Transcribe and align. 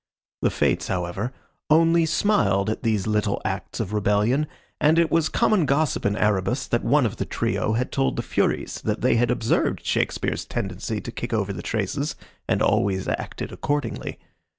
The 0.41 0.49
Fates, 0.49 0.87
however, 0.87 1.31
only 1.69 2.07
smiled 2.07 2.71
at 2.71 2.81
these 2.81 3.05
little 3.05 3.39
acts 3.45 3.79
of 3.79 3.93
rebellion, 3.93 4.47
and 4.79 4.97
it 4.97 5.11
was 5.11 5.29
common 5.29 5.67
gossip 5.67 6.07
in 6.07 6.15
Erebus 6.15 6.65
that 6.69 6.83
one 6.83 7.05
of 7.05 7.17
the 7.17 7.25
trio 7.25 7.73
had 7.73 7.91
told 7.91 8.15
the 8.15 8.23
Furies 8.23 8.81
that 8.83 9.01
they 9.01 9.17
had 9.17 9.29
observed 9.29 9.85
Shakespeare's 9.85 10.43
tendency 10.45 11.01
to 11.01 11.11
kick 11.11 11.33
over 11.33 11.53
the 11.53 11.61
traces, 11.61 12.15
and 12.47 12.63
always 12.63 13.07
acted 13.07 13.51
accordingly. 13.51 14.17